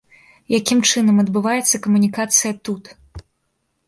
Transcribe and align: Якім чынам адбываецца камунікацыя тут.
Якім 0.59 0.79
чынам 0.91 1.19
адбываецца 1.23 1.79
камунікацыя 1.83 2.51
тут. 2.71 2.83